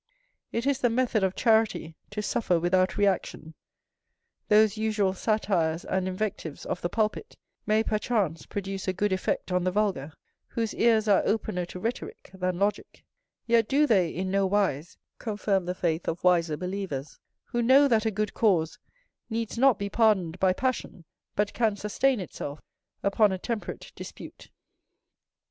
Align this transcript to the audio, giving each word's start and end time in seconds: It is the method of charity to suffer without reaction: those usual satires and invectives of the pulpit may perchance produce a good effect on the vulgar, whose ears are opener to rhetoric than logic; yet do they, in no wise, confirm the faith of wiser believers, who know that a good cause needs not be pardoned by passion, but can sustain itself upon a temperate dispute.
It 0.51 0.65
is 0.65 0.79
the 0.79 0.89
method 0.89 1.23
of 1.23 1.35
charity 1.35 1.95
to 2.09 2.23
suffer 2.23 2.59
without 2.59 2.97
reaction: 2.97 3.53
those 4.47 4.75
usual 4.75 5.13
satires 5.13 5.85
and 5.85 6.07
invectives 6.07 6.65
of 6.65 6.81
the 6.81 6.89
pulpit 6.89 7.37
may 7.67 7.83
perchance 7.83 8.47
produce 8.47 8.87
a 8.87 8.93
good 8.93 9.13
effect 9.13 9.51
on 9.51 9.63
the 9.63 9.69
vulgar, 9.69 10.13
whose 10.47 10.73
ears 10.73 11.07
are 11.07 11.21
opener 11.23 11.65
to 11.67 11.79
rhetoric 11.79 12.31
than 12.33 12.57
logic; 12.57 13.05
yet 13.45 13.67
do 13.67 13.85
they, 13.85 14.09
in 14.09 14.31
no 14.31 14.47
wise, 14.47 14.97
confirm 15.19 15.67
the 15.67 15.75
faith 15.75 16.07
of 16.07 16.23
wiser 16.23 16.57
believers, 16.57 17.19
who 17.45 17.61
know 17.61 17.87
that 17.87 18.07
a 18.07 18.09
good 18.09 18.33
cause 18.33 18.79
needs 19.29 19.55
not 19.55 19.77
be 19.77 19.87
pardoned 19.87 20.39
by 20.39 20.51
passion, 20.51 21.05
but 21.35 21.53
can 21.53 21.75
sustain 21.75 22.19
itself 22.19 22.59
upon 23.03 23.31
a 23.31 23.37
temperate 23.37 23.91
dispute. 23.95 24.49